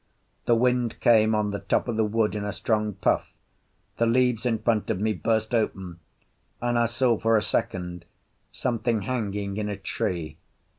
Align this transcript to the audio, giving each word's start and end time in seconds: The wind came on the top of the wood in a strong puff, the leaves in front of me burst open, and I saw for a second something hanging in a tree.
The 0.47 0.55
wind 0.55 0.99
came 0.99 1.35
on 1.35 1.51
the 1.51 1.59
top 1.59 1.87
of 1.87 1.95
the 1.95 2.03
wood 2.03 2.33
in 2.33 2.43
a 2.43 2.51
strong 2.51 2.93
puff, 2.93 3.31
the 3.97 4.07
leaves 4.07 4.47
in 4.47 4.57
front 4.57 4.89
of 4.89 4.99
me 4.99 5.13
burst 5.13 5.53
open, 5.53 5.99
and 6.59 6.79
I 6.79 6.87
saw 6.87 7.19
for 7.19 7.37
a 7.37 7.43
second 7.43 8.05
something 8.51 9.03
hanging 9.03 9.57
in 9.57 9.69
a 9.69 9.77
tree. 9.77 10.39